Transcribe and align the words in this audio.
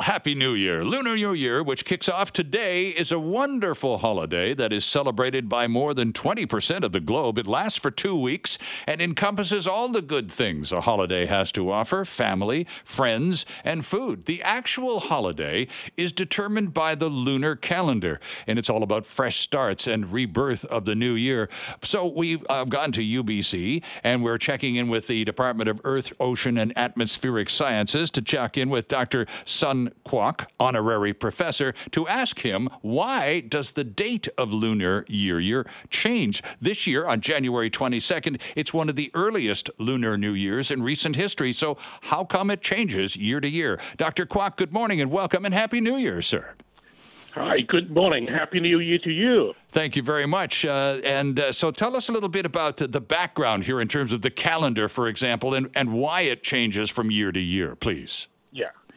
Well, 0.00 0.06
Happy 0.06 0.34
New 0.34 0.54
Year. 0.54 0.82
Lunar 0.82 1.14
New 1.14 1.34
Year, 1.34 1.62
which 1.62 1.84
kicks 1.84 2.08
off 2.08 2.32
today, 2.32 2.88
is 2.88 3.12
a 3.12 3.18
wonderful 3.18 3.98
holiday 3.98 4.54
that 4.54 4.72
is 4.72 4.82
celebrated 4.82 5.46
by 5.46 5.66
more 5.66 5.92
than 5.92 6.14
20% 6.14 6.84
of 6.84 6.92
the 6.92 7.00
globe. 7.00 7.36
It 7.36 7.46
lasts 7.46 7.78
for 7.78 7.90
two 7.90 8.18
weeks 8.18 8.56
and 8.86 9.02
encompasses 9.02 9.66
all 9.66 9.90
the 9.90 10.00
good 10.00 10.30
things 10.30 10.72
a 10.72 10.80
holiday 10.80 11.26
has 11.26 11.52
to 11.52 11.70
offer 11.70 12.06
family, 12.06 12.66
friends, 12.82 13.44
and 13.62 13.84
food. 13.84 14.24
The 14.24 14.42
actual 14.42 15.00
holiday 15.00 15.68
is 15.98 16.12
determined 16.12 16.72
by 16.72 16.94
the 16.94 17.10
lunar 17.10 17.54
calendar, 17.54 18.20
and 18.46 18.58
it's 18.58 18.70
all 18.70 18.82
about 18.82 19.04
fresh 19.04 19.36
starts 19.36 19.86
and 19.86 20.10
rebirth 20.10 20.64
of 20.64 20.86
the 20.86 20.94
new 20.94 21.12
year. 21.12 21.50
So 21.82 22.06
we've 22.06 22.42
uh, 22.48 22.64
gone 22.64 22.92
to 22.92 23.02
UBC 23.02 23.82
and 24.02 24.24
we're 24.24 24.38
checking 24.38 24.76
in 24.76 24.88
with 24.88 25.08
the 25.08 25.26
Department 25.26 25.68
of 25.68 25.78
Earth, 25.84 26.10
Ocean, 26.18 26.56
and 26.56 26.72
Atmospheric 26.78 27.50
Sciences 27.50 28.10
to 28.12 28.22
check 28.22 28.56
in 28.56 28.70
with 28.70 28.88
Dr. 28.88 29.26
Sun 29.44 29.89
Kwok, 30.04 30.46
honorary 30.58 31.12
professor, 31.12 31.72
to 31.92 32.08
ask 32.08 32.40
him 32.40 32.68
why 32.82 33.40
does 33.40 33.72
the 33.72 33.84
date 33.84 34.28
of 34.36 34.52
lunar 34.52 35.04
year 35.08 35.40
year 35.40 35.66
change? 35.88 36.42
This 36.60 36.86
year, 36.86 37.06
on 37.06 37.20
January 37.20 37.70
22nd, 37.70 38.40
it's 38.56 38.74
one 38.74 38.88
of 38.88 38.96
the 38.96 39.10
earliest 39.14 39.70
lunar 39.78 40.16
new 40.16 40.32
years 40.32 40.70
in 40.70 40.82
recent 40.82 41.16
history. 41.16 41.52
So 41.52 41.76
how 42.02 42.24
come 42.24 42.50
it 42.50 42.60
changes 42.60 43.16
year 43.16 43.40
to 43.40 43.48
year? 43.48 43.80
Dr. 43.96 44.26
Kwok, 44.26 44.56
good 44.56 44.72
morning 44.72 45.00
and 45.00 45.10
welcome 45.10 45.44
and 45.44 45.54
happy 45.54 45.80
New 45.80 45.96
Year, 45.96 46.22
sir. 46.22 46.54
Hi, 47.34 47.60
good 47.60 47.92
morning. 47.92 48.26
Happy 48.26 48.58
New 48.58 48.80
Year 48.80 48.98
to 49.04 49.10
you. 49.10 49.54
Thank 49.68 49.94
you 49.94 50.02
very 50.02 50.26
much. 50.26 50.64
Uh, 50.64 50.98
and 51.04 51.38
uh, 51.38 51.52
so 51.52 51.70
tell 51.70 51.94
us 51.94 52.08
a 52.08 52.12
little 52.12 52.28
bit 52.28 52.44
about 52.44 52.78
the 52.78 53.00
background 53.00 53.66
here 53.66 53.80
in 53.80 53.86
terms 53.86 54.12
of 54.12 54.22
the 54.22 54.30
calendar, 54.30 54.88
for 54.88 55.06
example, 55.06 55.54
and, 55.54 55.70
and 55.76 55.92
why 55.92 56.22
it 56.22 56.42
changes 56.42 56.90
from 56.90 57.12
year 57.12 57.30
to 57.30 57.38
year, 57.38 57.76
please. 57.76 58.26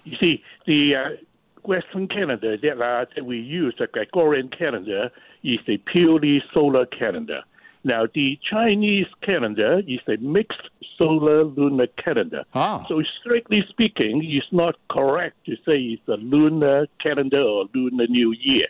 You 0.04 0.18
see, 0.20 0.44
the 0.66 0.96
uh, 0.96 1.68
Western 1.68 2.08
calendar 2.08 2.58
that, 2.58 2.82
uh, 2.82 3.06
that 3.16 3.26
we 3.26 3.40
use, 3.40 3.76
the 3.80 3.88
Gregorian 3.88 4.50
calendar, 4.50 5.10
is 5.44 5.60
a 5.68 5.78
purely 5.78 6.44
solar 6.54 6.86
calendar. 6.86 7.42
Now, 7.86 8.08
the 8.14 8.40
Chinese 8.50 9.08
calendar 9.22 9.82
is 9.86 10.00
a 10.08 10.16
mixed 10.18 10.70
solar 10.98 11.44
lunar 11.44 11.88
calendar. 11.88 12.44
Ah. 12.54 12.86
So, 12.88 13.02
strictly 13.20 13.66
speaking, 13.68 14.22
it's 14.24 14.48
not 14.52 14.76
correct 14.90 15.36
to 15.46 15.56
say 15.66 15.80
it's 15.80 16.08
a 16.08 16.16
lunar 16.16 16.88
calendar 17.02 17.42
or 17.42 17.66
lunar 17.74 18.08
new 18.08 18.34
year. 18.40 18.68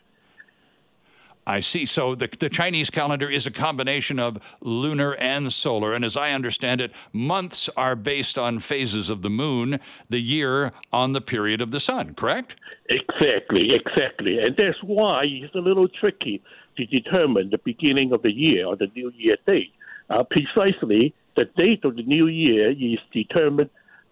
I 1.45 1.59
see. 1.59 1.85
So 1.85 2.15
the, 2.15 2.29
the 2.39 2.49
Chinese 2.49 2.89
calendar 2.89 3.29
is 3.29 3.45
a 3.45 3.51
combination 3.51 4.19
of 4.19 4.57
lunar 4.61 5.15
and 5.15 5.51
solar. 5.51 5.93
And 5.93 6.05
as 6.05 6.15
I 6.15 6.31
understand 6.31 6.79
it, 6.79 6.93
months 7.11 7.69
are 7.75 7.95
based 7.95 8.37
on 8.37 8.59
phases 8.59 9.09
of 9.09 9.21
the 9.21 9.29
moon, 9.29 9.79
the 10.09 10.19
year 10.19 10.71
on 10.91 11.13
the 11.13 11.21
period 11.21 11.61
of 11.61 11.71
the 11.71 11.79
sun, 11.79 12.15
correct? 12.15 12.55
Exactly, 12.89 13.73
exactly. 13.73 14.39
And 14.39 14.55
that's 14.55 14.81
why 14.83 15.23
it's 15.25 15.55
a 15.55 15.59
little 15.59 15.87
tricky 15.87 16.41
to 16.77 16.85
determine 16.85 17.49
the 17.49 17.59
beginning 17.59 18.13
of 18.13 18.21
the 18.21 18.31
year 18.31 18.65
or 18.65 18.75
the 18.75 18.87
New 18.95 19.11
Year 19.15 19.37
date. 19.45 19.73
Uh, 20.09 20.23
precisely, 20.23 21.13
the 21.35 21.45
date 21.57 21.83
of 21.83 21.95
the 21.95 22.03
New 22.03 22.27
Year 22.27 22.71
is 22.71 22.99
determined 23.11 23.69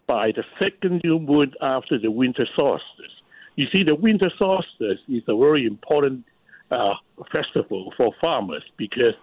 by 0.07 0.31
the 0.31 0.43
second 0.59 1.01
new 1.03 1.19
moon 1.19 1.53
after 1.61 1.97
the 1.97 2.11
winter 2.11 2.47
solstice. 2.55 3.13
You 3.55 3.67
see, 3.71 3.83
the 3.83 3.95
winter 3.95 4.31
solstice 4.37 4.99
is 5.07 5.23
a 5.27 5.37
very 5.37 5.65
important 5.65 6.25
uh, 6.71 6.93
festival 7.31 7.93
for 7.97 8.13
farmers 8.19 8.63
because 8.77 9.13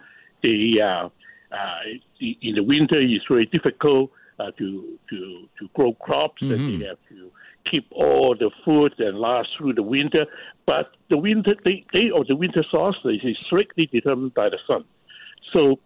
the, 0.42 0.80
uh, 0.80 1.08
uh, 1.54 1.80
in 2.20 2.54
the 2.54 2.62
winter 2.62 3.00
it's 3.00 3.24
very 3.28 3.46
difficult 3.46 4.10
uh, 4.38 4.50
to 4.58 4.98
to 5.10 5.48
to 5.58 5.68
grow 5.74 5.94
crops 5.94 6.42
Mm-hmm. 6.42 6.52
and 6.54 6.82
they 6.82 6.86
have 6.86 6.98
to 7.08 7.30
keep 7.70 7.86
all 7.90 8.34
the 8.38 8.50
food 8.64 8.94
and 8.98 9.18
last 9.18 9.48
through 9.56 9.74
the 9.74 9.82
winter. 9.82 10.26
But 10.66 10.92
the 11.10 11.18
winter 11.18 11.54
day, 11.64 11.84
day 11.92 12.10
of 12.14 12.26
the 12.26 12.36
winter 12.36 12.64
solstice 12.70 13.20
is 13.24 13.36
strictly 13.46 13.86
determined 13.86 14.34
by 14.34 14.48
the 14.48 14.58
sun. 14.66 14.84
So 15.52 15.78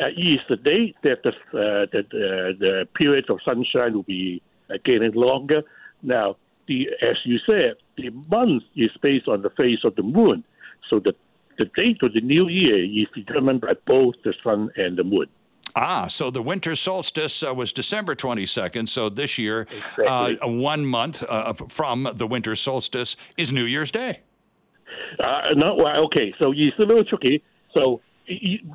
uh, 0.00 0.08
is 0.16 0.40
the 0.48 0.56
day 0.56 0.94
that 1.02 1.22
the 1.22 1.30
uh, 1.30 1.86
that 1.92 2.06
uh, 2.06 2.58
the 2.58 2.88
period 2.94 3.28
of 3.30 3.38
sunshine 3.44 3.94
will 3.94 4.02
be 4.02 4.42
uh, 4.70 4.74
getting 4.84 5.12
longer. 5.12 5.62
Now, 6.02 6.36
the 6.66 6.88
as 7.02 7.16
you 7.24 7.38
said, 7.46 7.74
the 7.96 8.10
month 8.30 8.64
is 8.74 8.90
based 9.02 9.28
on 9.28 9.42
the 9.42 9.50
phase 9.50 9.84
of 9.84 9.94
the 9.96 10.02
moon. 10.02 10.44
So 10.88 10.98
the 11.00 11.14
the 11.58 11.66
date 11.76 12.02
of 12.02 12.14
the 12.14 12.20
new 12.20 12.48
year 12.48 12.82
is 12.82 13.08
determined 13.14 13.60
by 13.60 13.74
both 13.86 14.14
the 14.24 14.34
sun 14.42 14.70
and 14.76 14.96
the 14.96 15.04
moon. 15.04 15.26
Ah, 15.76 16.06
so 16.06 16.30
the 16.30 16.42
winter 16.42 16.74
solstice 16.74 17.42
uh, 17.42 17.54
was 17.54 17.72
December 17.72 18.14
22nd. 18.14 18.88
So 18.88 19.08
this 19.08 19.38
year, 19.38 19.62
Exactly. 19.62 20.38
uh, 20.40 20.48
one 20.48 20.84
month 20.84 21.22
uh, 21.28 21.52
from 21.52 22.08
the 22.14 22.26
winter 22.26 22.54
solstice 22.54 23.16
is 23.36 23.52
New 23.52 23.64
Year's 23.64 23.90
Day. 23.90 24.20
Uh, 25.18 25.54
no, 25.54 25.74
well, 25.74 26.04
okay, 26.06 26.34
so 26.38 26.52
it's 26.56 26.78
a 26.78 26.82
little 26.82 27.04
tricky. 27.04 27.42
So 27.74 28.00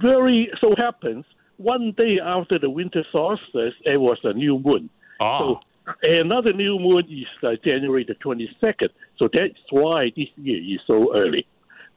very 0.01 0.51
so 0.61 0.75
happens 0.77 1.25
one 1.57 1.93
day 1.97 2.19
after 2.23 2.59
the 2.59 2.69
winter 2.69 3.03
solstice, 3.11 3.73
it 3.85 3.97
was 3.97 4.17
a 4.23 4.33
new 4.33 4.59
moon. 4.59 4.89
Oh. 5.19 5.59
So 5.85 5.93
another 6.03 6.53
new 6.53 6.79
moon 6.79 7.03
is 7.09 7.27
uh, 7.43 7.55
January 7.63 8.05
the 8.07 8.15
22nd. 8.15 8.89
So 9.17 9.27
that's 9.31 9.53
why 9.71 10.11
this 10.15 10.27
year 10.37 10.75
is 10.75 10.81
so 10.85 11.15
early. 11.15 11.45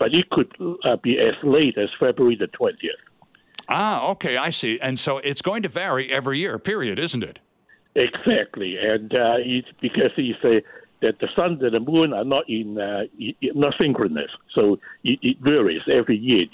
But 0.01 0.13
it 0.15 0.29
could 0.31 0.53
uh, 0.85 0.97
be 0.97 1.19
as 1.19 1.35
late 1.45 1.79
as 1.79 1.91
February 2.01 2.35
the 2.35 2.49
20th. 2.49 2.75
Ah, 3.69 4.09
okay, 4.11 4.37
I 4.37 4.51
see. 4.51 4.81
And 4.81 4.99
so 4.99 5.19
it's 5.19 5.43
going 5.43 5.63
to 5.63 5.69
vary 5.69 6.11
every 6.11 6.41
year, 6.41 6.59
period, 6.59 6.99
isn't 6.99 7.23
it? 7.23 7.39
Exactly, 7.95 8.77
and 8.79 9.13
uh, 9.15 9.37
it's 9.39 9.69
because 9.81 10.11
he 10.17 10.35
say 10.41 10.63
that 11.03 11.19
the 11.19 11.29
sun 11.35 11.59
and 11.63 11.75
the 11.75 11.81
moon 11.81 12.13
are 12.13 12.25
not 12.25 12.49
in 12.49 12.79
uh, 12.79 13.03
not 13.55 13.75
synchronous, 13.81 14.31
so 14.55 14.79
it, 15.03 15.19
it 15.23 15.37
varies 15.41 15.83
every 15.91 16.17
year 16.17 16.45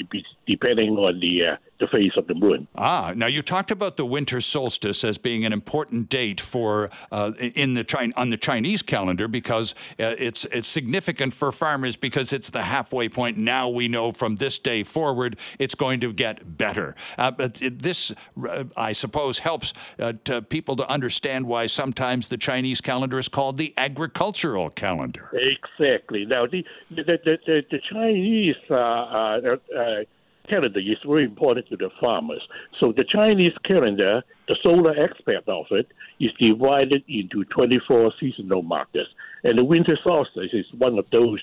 depending 0.47 0.97
on 0.97 1.21
the 1.21 1.47
uh, 1.47 1.57
the 1.79 1.87
phase 1.87 2.13
of 2.17 2.27
the 2.27 2.35
moon. 2.35 2.67
Ah, 2.77 3.13
now 3.15 3.27
you 3.27 3.43
talked 3.43 3.71
about 3.71 3.97
the 3.97 4.07
winter 4.07 4.41
solstice 4.41 5.05
as 5.05 5.19
being 5.19 5.45
an 5.45 5.53
important 5.53 6.09
date 6.09 6.41
for 6.41 6.91
uh, 7.13 7.33
in 7.39 7.75
the 7.75 7.85
Chin- 7.85 8.13
on 8.17 8.31
the 8.31 8.37
Chinese 8.37 8.83
calendar 8.83 9.29
because 9.29 9.75
uh, 10.01 10.15
it's 10.19 10.45
it's 10.47 10.69
significant 10.69 11.35
for 11.35 11.53
farmers 11.53 11.97
because 11.97 12.33
it's 12.33 12.51
the 12.51 12.63
halfway 12.63 13.09
point. 13.09 13.37
Now 13.37 13.69
we 13.69 13.89
know 13.89 14.13
from 14.13 14.37
this 14.37 14.59
day 14.59 14.85
forward 14.85 15.39
it's 15.59 15.75
going 15.75 16.01
to 16.01 16.13
get 16.13 16.57
better. 16.57 16.95
Uh, 17.19 17.31
but 17.31 17.61
it, 17.63 17.81
this, 17.81 18.13
uh, 18.49 18.65
I 18.77 18.93
suppose, 18.93 19.39
helps 19.39 19.73
uh, 19.99 20.15
to 20.25 20.43
people 20.43 20.77
to 20.77 20.89
understand 20.91 21.47
why 21.47 21.67
sometimes 21.67 22.29
the 22.29 22.39
Chinese 22.39 22.81
calendar 22.81 23.19
is 23.19 23.29
called 23.29 23.57
the 23.57 23.75
agricultural 23.77 24.71
calendar. 24.71 25.31
Exactly. 25.33 26.25
Now 26.25 26.47
the 26.47 26.65
the 26.91 27.03
the, 27.03 27.39
the, 27.47 27.63
the 27.71 27.81
Chinese 27.91 28.57
uh, 28.71 28.75
uh, 28.75 29.57
uh, 29.77 30.05
calendar 30.49 30.81
is 30.81 30.99
very 31.07 31.25
important 31.25 31.69
to 31.69 31.77
the 31.77 31.91
farmers. 32.01 32.43
So 32.79 32.93
the 32.93 33.05
Chinese 33.05 33.53
calendar, 33.65 34.23
the 34.49 34.57
solar 34.63 34.93
aspect 34.93 35.49
of 35.49 35.67
it, 35.71 35.89
is 36.21 36.33
divided 36.39 37.05
into 37.09 37.45
24 37.45 38.13
seasonal 38.19 38.63
markers, 38.63 39.09
and 39.45 39.59
the 39.59 39.65
winter 39.65 39.99
solstice 40.03 40.53
is 40.53 40.67
one 40.79 40.99
of 40.99 41.07
those 41.11 41.41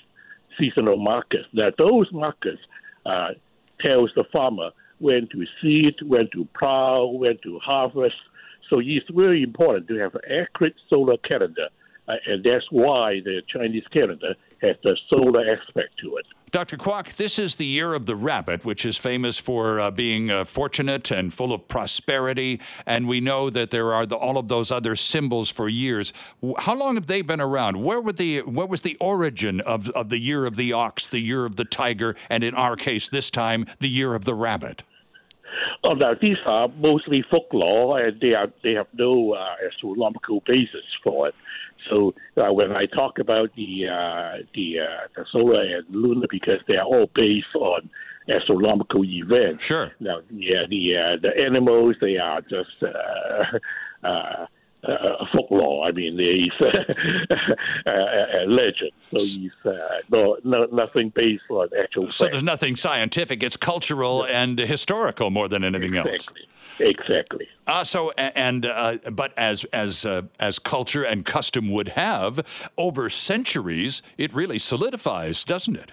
seasonal 0.58 0.96
markers. 0.96 1.46
Now 1.52 1.70
those 1.76 2.12
markers 2.12 2.58
uh, 3.06 3.30
tells 3.80 4.10
the 4.14 4.24
farmer 4.32 4.70
when 4.98 5.28
to 5.28 5.44
seed, 5.60 5.94
when 6.02 6.28
to 6.32 6.46
plow, 6.58 7.06
when 7.06 7.38
to 7.42 7.58
harvest. 7.58 8.16
So 8.70 8.80
it's 8.80 9.08
very 9.10 9.42
important 9.42 9.88
to 9.88 9.98
have 9.98 10.14
an 10.14 10.22
accurate 10.30 10.76
solar 10.88 11.16
calendar, 11.18 11.68
uh, 12.08 12.14
and 12.26 12.42
that's 12.42 12.66
why 12.70 13.20
the 13.24 13.42
Chinese 13.46 13.84
calendar 13.92 14.34
has 14.62 14.76
the 14.82 14.96
solar 15.10 15.42
aspect 15.42 15.98
to 16.02 16.16
it. 16.16 16.26
Dr. 16.54 16.76
Kwok, 16.76 17.16
this 17.16 17.36
is 17.36 17.56
the 17.56 17.66
year 17.66 17.94
of 17.94 18.06
the 18.06 18.14
rabbit, 18.14 18.64
which 18.64 18.86
is 18.86 18.96
famous 18.96 19.38
for 19.40 19.80
uh, 19.80 19.90
being 19.90 20.30
uh, 20.30 20.44
fortunate 20.44 21.10
and 21.10 21.34
full 21.34 21.52
of 21.52 21.66
prosperity. 21.66 22.60
And 22.86 23.08
we 23.08 23.20
know 23.20 23.50
that 23.50 23.70
there 23.70 23.92
are 23.92 24.06
the, 24.06 24.14
all 24.14 24.38
of 24.38 24.46
those 24.46 24.70
other 24.70 24.94
symbols 24.94 25.50
for 25.50 25.68
years. 25.68 26.12
How 26.58 26.76
long 26.76 26.94
have 26.94 27.06
they 27.06 27.22
been 27.22 27.40
around? 27.40 27.82
Where 27.82 28.00
were 28.00 28.12
the 28.12 28.42
what 28.42 28.68
was 28.68 28.82
the 28.82 28.96
origin 29.00 29.62
of, 29.62 29.90
of 29.90 30.10
the 30.10 30.18
year 30.18 30.46
of 30.46 30.54
the 30.54 30.72
ox, 30.72 31.08
the 31.08 31.18
year 31.18 31.44
of 31.44 31.56
the 31.56 31.64
tiger, 31.64 32.14
and 32.30 32.44
in 32.44 32.54
our 32.54 32.76
case 32.76 33.08
this 33.08 33.32
time, 33.32 33.66
the 33.80 33.88
year 33.88 34.14
of 34.14 34.24
the 34.24 34.34
rabbit? 34.34 34.84
Oh, 35.82 35.94
now 35.94 36.14
these 36.20 36.38
are 36.46 36.68
mostly 36.68 37.22
folklore, 37.30 38.00
and 38.00 38.20
they 38.20 38.34
are 38.34 38.50
they 38.62 38.72
have 38.72 38.88
no 38.94 39.32
uh, 39.34 39.54
astronomical 39.66 40.40
basis 40.46 40.84
for 41.02 41.28
it. 41.28 41.34
So 41.88 42.14
uh, 42.36 42.52
when 42.52 42.72
I 42.72 42.86
talk 42.86 43.18
about 43.18 43.54
the 43.56 43.88
uh, 43.88 44.42
the, 44.54 44.80
uh, 44.80 45.08
the 45.16 45.26
solar 45.30 45.62
and 45.62 45.84
lunar, 45.90 46.26
because 46.30 46.60
they 46.66 46.76
are 46.76 46.86
all 46.86 47.10
based 47.14 47.54
on 47.54 47.90
astronomical 48.28 49.04
events. 49.04 49.64
Sure. 49.64 49.92
Now 50.00 50.20
the 50.30 50.56
uh, 50.56 50.66
the 50.68 50.96
uh, 50.96 51.16
the 51.20 51.36
animals 51.38 51.96
they 52.00 52.16
are 52.16 52.40
just 52.42 52.82
uh, 54.88 55.24
folklore. 55.32 55.86
I 55.86 55.92
mean, 55.92 56.18
he's 56.18 56.52
a, 57.86 57.90
a, 57.90 58.46
legend. 58.46 58.92
So 59.16 59.24
he's 59.24 59.52
uh, 59.64 59.70
no, 60.10 60.36
no, 60.44 60.66
nothing 60.72 61.10
based 61.10 61.44
on 61.50 61.68
actual. 61.78 62.10
So 62.10 62.26
there's 62.28 62.42
nothing 62.42 62.76
scientific. 62.76 63.42
It's 63.42 63.56
cultural 63.56 64.24
and 64.24 64.58
historical 64.58 65.30
more 65.30 65.48
than 65.48 65.64
anything 65.64 65.94
exactly. 65.94 66.12
else. 66.12 66.50
Exactly. 66.80 67.48
Uh, 67.66 67.84
so 67.84 68.10
and 68.12 68.66
uh, 68.66 68.98
but 69.12 69.32
as 69.38 69.64
as 69.64 70.04
uh, 70.04 70.22
as 70.40 70.58
culture 70.58 71.04
and 71.04 71.24
custom 71.24 71.70
would 71.70 71.90
have 71.90 72.70
over 72.76 73.08
centuries, 73.08 74.02
it 74.18 74.34
really 74.34 74.58
solidifies, 74.58 75.44
doesn't 75.44 75.76
it? 75.76 75.92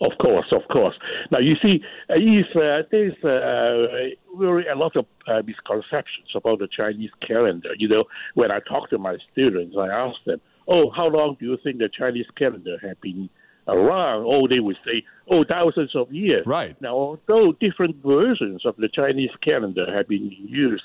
Of 0.00 0.12
course, 0.18 0.46
of 0.52 0.62
course. 0.68 0.96
Now 1.30 1.40
you 1.40 1.56
see, 1.60 1.82
uh, 2.08 2.14
uh, 2.14 2.82
there's 2.90 3.22
uh, 3.22 4.14
really 4.34 4.66
a 4.66 4.74
lot 4.74 4.96
of 4.96 5.04
uh, 5.26 5.42
misconceptions 5.46 6.28
about 6.34 6.60
the 6.60 6.68
Chinese 6.74 7.10
calendar. 7.26 7.70
You 7.76 7.88
know, 7.88 8.04
when 8.34 8.50
I 8.50 8.60
talk 8.60 8.88
to 8.90 8.98
my 8.98 9.18
students, 9.32 9.76
I 9.78 9.88
ask 9.88 10.16
them, 10.24 10.40
"Oh, 10.66 10.90
how 10.90 11.08
long 11.08 11.36
do 11.38 11.44
you 11.44 11.58
think 11.62 11.78
the 11.78 11.90
Chinese 11.90 12.26
calendar 12.36 12.78
has 12.80 12.96
been 13.02 13.28
around?" 13.68 14.24
Oh, 14.26 14.48
they 14.48 14.60
would 14.60 14.78
say, 14.86 15.04
"Oh, 15.28 15.44
thousands 15.44 15.94
of 15.94 16.10
years." 16.10 16.46
Right. 16.46 16.80
Now, 16.80 16.94
although 16.94 17.52
different 17.60 17.96
versions 18.02 18.64
of 18.64 18.76
the 18.76 18.88
Chinese 18.88 19.34
calendar 19.42 19.84
have 19.94 20.08
been 20.08 20.30
used 20.30 20.84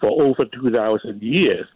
for 0.00 0.10
over 0.10 0.44
two 0.44 0.72
thousand 0.72 1.22
years, 1.22 1.66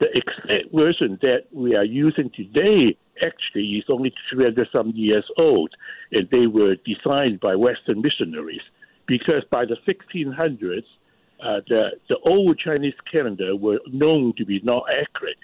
the 0.00 0.06
exact 0.16 0.72
version 0.72 1.18
that 1.22 1.44
we 1.52 1.74
are 1.74 1.84
using 1.84 2.30
today 2.30 2.96
actually 3.22 3.66
is 3.78 3.84
only 3.88 4.12
300 4.32 4.68
some 4.72 4.92
years 4.94 5.24
old, 5.36 5.74
and 6.12 6.28
they 6.30 6.46
were 6.46 6.76
designed 6.86 7.40
by 7.40 7.56
Western 7.56 8.00
missionaries. 8.00 8.62
Because 9.06 9.42
by 9.50 9.64
the 9.64 9.76
1600s, 9.86 10.84
uh, 11.42 11.60
the, 11.68 11.90
the 12.08 12.16
old 12.26 12.58
Chinese 12.58 12.94
calendar 13.10 13.56
were 13.56 13.80
known 13.90 14.34
to 14.36 14.44
be 14.44 14.60
not 14.62 14.84
accurate, 14.90 15.38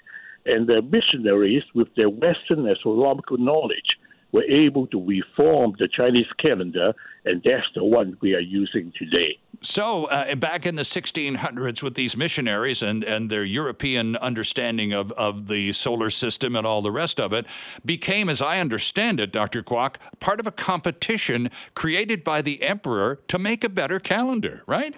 and 0.45 0.67
the 0.67 0.81
missionaries, 0.81 1.63
with 1.73 1.87
their 1.95 2.09
Western 2.09 2.67
astronomical 2.67 3.37
knowledge, 3.37 3.94
were 4.31 4.43
able 4.43 4.87
to 4.87 5.03
reform 5.03 5.75
the 5.79 5.87
Chinese 5.87 6.27
calendar, 6.39 6.93
and 7.23 7.41
that's 7.43 7.67
the 7.73 7.83
one 7.83 8.17
we 8.21 8.35
are 8.35 8.39
using 8.39 8.91
today. 8.97 9.37
So, 9.61 10.05
uh, 10.05 10.35
back 10.35 10.65
in 10.65 10.75
the 10.75 10.83
1600s, 10.83 11.81
with 11.81 11.95
these 11.95 12.17
missionaries 12.17 12.81
and, 12.81 13.03
and 13.03 13.29
their 13.29 13.43
European 13.43 14.15
understanding 14.17 14.93
of, 14.93 15.11
of 15.13 15.47
the 15.47 15.71
solar 15.73 16.09
system 16.09 16.55
and 16.55 16.67
all 16.67 16.81
the 16.81 16.91
rest 16.91 17.19
of 17.19 17.33
it, 17.33 17.45
became, 17.83 18.29
as 18.29 18.41
I 18.41 18.59
understand 18.59 19.19
it, 19.19 19.31
Dr. 19.31 19.63
Kwok, 19.63 19.95
part 20.19 20.39
of 20.39 20.47
a 20.47 20.51
competition 20.51 21.49
created 21.73 22.23
by 22.23 22.41
the 22.41 22.61
emperor 22.61 23.21
to 23.27 23.39
make 23.39 23.63
a 23.63 23.69
better 23.69 23.99
calendar, 23.99 24.63
right? 24.67 24.95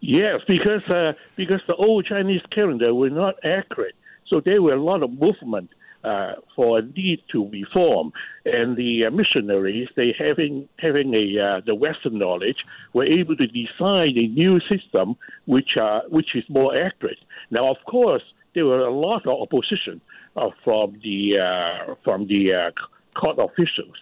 Yes, 0.00 0.40
because 0.46 0.84
uh, 0.84 1.12
because 1.36 1.60
the 1.66 1.74
old 1.74 2.06
Chinese 2.06 2.42
calendar 2.54 2.94
were 2.94 3.10
not 3.10 3.34
accurate, 3.42 3.96
so 4.28 4.40
there 4.40 4.62
were 4.62 4.74
a 4.74 4.82
lot 4.82 5.02
of 5.02 5.10
movement 5.10 5.70
uh, 6.04 6.34
for 6.54 6.78
a 6.78 6.82
need 6.82 7.20
to 7.32 7.48
reform. 7.50 8.12
And 8.44 8.76
the 8.76 9.04
uh, 9.06 9.10
missionaries, 9.10 9.88
they 9.96 10.14
having 10.18 10.68
having 10.78 11.14
a 11.14 11.40
uh, 11.40 11.60
the 11.66 11.74
Western 11.74 12.18
knowledge, 12.18 12.58
were 12.92 13.04
able 13.04 13.36
to 13.36 13.46
design 13.46 14.16
a 14.16 14.26
new 14.28 14.60
system 14.60 15.16
which 15.46 15.76
uh, 15.76 16.00
which 16.08 16.34
is 16.34 16.44
more 16.48 16.76
accurate. 16.76 17.18
Now, 17.50 17.70
of 17.70 17.78
course, 17.86 18.22
there 18.54 18.66
were 18.66 18.80
a 18.80 18.92
lot 18.92 19.26
of 19.26 19.40
opposition 19.40 20.00
uh, 20.36 20.50
from 20.64 20.98
the 21.02 21.38
uh, 21.38 21.94
from 22.04 22.26
the 22.26 22.72
court 23.14 23.38
officials, 23.38 23.96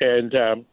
and 0.00 0.34
um, 0.34 0.66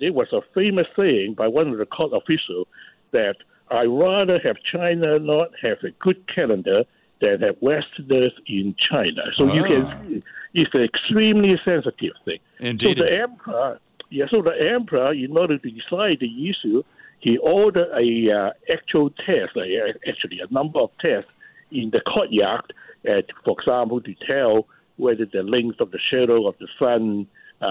there 0.00 0.12
was 0.12 0.28
a 0.32 0.40
famous 0.54 0.86
saying 0.96 1.34
by 1.34 1.48
one 1.48 1.68
of 1.68 1.78
the 1.78 1.86
court 1.86 2.12
officials 2.14 2.66
that 3.12 3.36
I 3.70 3.84
rather 3.84 4.38
have 4.40 4.56
China 4.70 5.18
not 5.18 5.48
have 5.62 5.78
a 5.82 5.90
good 6.00 6.26
calendar 6.32 6.84
that 7.22 7.40
have 7.40 7.56
Westerners 7.60 8.32
in 8.46 8.74
China. 8.90 9.22
So 9.36 9.52
you 9.52 9.64
can 9.64 9.82
ah. 9.84 10.02
see 10.02 10.22
it's 10.54 10.74
an 10.74 10.82
extremely 10.82 11.58
sensitive 11.64 12.12
thing. 12.24 12.38
Indeed. 12.60 12.98
So 12.98 13.04
the 13.04 13.20
emperor, 13.20 13.80
yeah, 14.10 14.26
so 14.30 14.42
the 14.42 14.52
emperor, 14.74 15.12
in 15.12 15.36
order 15.36 15.56
to 15.56 15.70
decide 15.70 16.18
the 16.20 16.50
issue, 16.50 16.82
he 17.20 17.38
ordered 17.38 17.88
a 17.94 18.30
uh, 18.30 18.50
actual 18.70 19.10
test, 19.10 19.56
uh, 19.56 19.62
actually 20.06 20.40
a 20.40 20.52
number 20.52 20.80
of 20.80 20.90
tests 21.00 21.30
in 21.70 21.90
the 21.90 22.00
courtyard, 22.00 22.72
uh, 23.08 23.22
for 23.44 23.56
example, 23.58 24.00
to 24.02 24.14
tell 24.26 24.66
whether 24.96 25.24
the 25.24 25.42
length 25.42 25.80
of 25.80 25.90
the 25.90 25.98
shadow 26.10 26.46
of 26.46 26.54
the 26.58 26.68
sun 26.78 27.26
uh, 27.62 27.64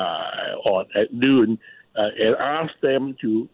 on 0.66 0.86
at 0.96 1.14
noon, 1.14 1.60
uh, 1.96 2.08
and 2.20 2.36
asked 2.38 2.82
them 2.82 3.16
to 3.22 3.48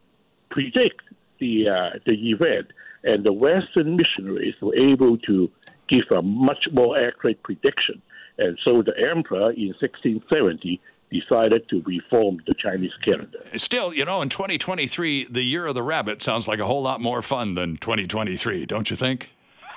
predict 0.49 1.01
the 1.39 1.67
uh, 1.67 1.99
the 2.05 2.13
event. 2.29 2.67
And 3.03 3.23
the 3.23 3.33
Western 3.33 3.95
missionaries 3.95 4.55
were 4.61 4.75
able 4.75 5.17
to 5.19 5.51
give 5.89 6.05
a 6.15 6.21
much 6.21 6.67
more 6.71 6.97
accurate 6.97 7.41
prediction. 7.43 8.01
And 8.37 8.57
so 8.63 8.83
the 8.83 8.93
emperor 8.97 9.51
in 9.51 9.73
1670 9.79 10.79
decided 11.11 11.67
to 11.69 11.81
reform 11.83 12.39
the 12.45 12.53
Chinese 12.53 12.91
calendar. 13.03 13.39
Still, 13.55 13.93
you 13.93 14.05
know, 14.05 14.21
in 14.21 14.29
2023, 14.29 15.27
the 15.29 15.41
year 15.41 15.65
of 15.65 15.75
the 15.75 15.83
rabbit 15.83 16.21
sounds 16.21 16.47
like 16.47 16.59
a 16.59 16.65
whole 16.65 16.81
lot 16.81 17.01
more 17.01 17.21
fun 17.21 17.55
than 17.55 17.77
2023, 17.77 18.65
don't 18.65 18.89
you 18.89 18.95
think? 18.95 19.29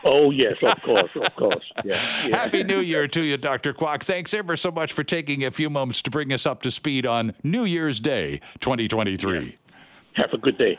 Oh, 0.02 0.30
yes, 0.30 0.62
of 0.62 0.82
course, 0.82 1.14
of 1.14 1.34
course. 1.36 1.72
Yeah, 1.84 1.94
yeah. 2.26 2.36
Happy 2.36 2.62
New 2.62 2.80
Year 2.80 3.08
to 3.08 3.22
you, 3.22 3.36
Dr. 3.36 3.72
Kwok. 3.72 4.02
Thanks 4.02 4.34
ever 4.34 4.56
so 4.56 4.70
much 4.70 4.92
for 4.92 5.04
taking 5.04 5.44
a 5.44 5.50
few 5.50 5.70
moments 5.70 6.02
to 6.02 6.10
bring 6.10 6.32
us 6.32 6.46
up 6.46 6.62
to 6.62 6.70
speed 6.70 7.06
on 7.06 7.34
New 7.42 7.64
Year's 7.64 8.00
Day 8.00 8.40
2023. 8.60 9.38
Yeah. 9.38 9.52
Have 10.14 10.32
a 10.32 10.38
good 10.38 10.58
day. 10.58 10.78